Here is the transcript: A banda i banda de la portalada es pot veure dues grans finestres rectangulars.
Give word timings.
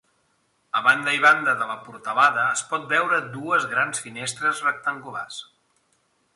A 0.79 0.79
banda 0.87 1.11
i 1.17 1.21
banda 1.25 1.53
de 1.59 1.67
la 1.73 1.75
portalada 1.83 2.47
es 2.55 2.65
pot 2.73 2.89
veure 2.95 3.21
dues 3.37 3.69
grans 3.77 4.03
finestres 4.09 4.67
rectangulars. 4.71 5.41